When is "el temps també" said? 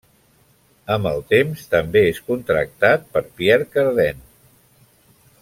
1.09-2.03